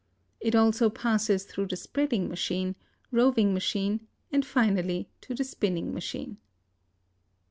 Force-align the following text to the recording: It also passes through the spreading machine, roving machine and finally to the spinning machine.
It 0.39 0.55
also 0.55 0.89
passes 0.89 1.43
through 1.45 1.67
the 1.67 1.75
spreading 1.75 2.27
machine, 2.27 2.75
roving 3.11 3.53
machine 3.53 4.07
and 4.31 4.43
finally 4.43 5.09
to 5.21 5.35
the 5.35 5.43
spinning 5.43 5.93
machine. 5.93 6.37